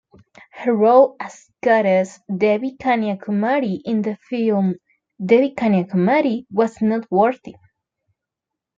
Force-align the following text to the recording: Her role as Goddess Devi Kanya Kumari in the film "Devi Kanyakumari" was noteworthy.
Her 0.53 0.73
role 0.75 1.15
as 1.19 1.47
Goddess 1.63 2.21
Devi 2.35 2.75
Kanya 2.77 3.17
Kumari 3.17 3.79
in 3.85 4.01
the 4.01 4.15
film 4.27 4.73
"Devi 5.23 5.53
Kanyakumari" 5.53 6.47
was 6.51 6.81
noteworthy. 6.81 7.53